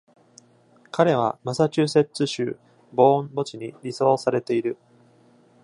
[0.91, 2.57] 彼はマサチューセッツ州
[2.91, 4.75] ボーン墓地に埋葬されている。